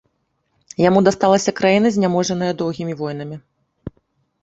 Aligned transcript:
Яму 0.83 1.03
дасталася 1.09 1.55
краіна, 1.61 1.87
зняможаная 1.99 2.51
доўгімі 2.65 2.93
войнамі. 3.07 3.43